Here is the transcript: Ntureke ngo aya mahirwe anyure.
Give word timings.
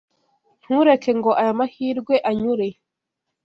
Ntureke 0.61 1.09
ngo 1.17 1.31
aya 1.41 1.59
mahirwe 1.59 2.15
anyure. 2.29 2.67